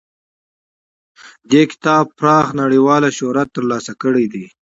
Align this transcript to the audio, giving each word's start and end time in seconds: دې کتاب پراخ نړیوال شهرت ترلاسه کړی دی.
دې 1.51 1.61
کتاب 1.71 2.05
پراخ 2.19 2.47
نړیوال 2.61 3.03
شهرت 3.17 3.47
ترلاسه 3.57 3.91
کړی 4.03 4.25
دی. 4.33 4.45